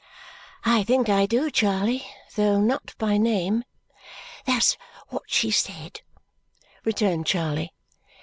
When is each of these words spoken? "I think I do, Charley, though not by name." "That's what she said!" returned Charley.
"I 0.65 0.81
think 0.83 1.09
I 1.09 1.27
do, 1.27 1.51
Charley, 1.51 2.07
though 2.35 2.59
not 2.59 2.95
by 2.97 3.19
name." 3.19 3.65
"That's 4.47 4.75
what 5.09 5.25
she 5.27 5.51
said!" 5.51 6.01
returned 6.83 7.27
Charley. 7.27 7.71